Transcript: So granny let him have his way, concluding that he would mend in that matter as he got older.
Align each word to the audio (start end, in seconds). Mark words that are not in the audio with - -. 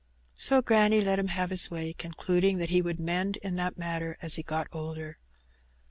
So 0.33 0.63
granny 0.63 0.99
let 0.99 1.19
him 1.19 1.27
have 1.27 1.51
his 1.51 1.69
way, 1.69 1.93
concluding 1.93 2.57
that 2.57 2.71
he 2.71 2.81
would 2.81 2.99
mend 2.99 3.37
in 3.43 3.55
that 3.57 3.77
matter 3.77 4.17
as 4.19 4.33
he 4.33 4.41
got 4.41 4.67
older. 4.71 5.19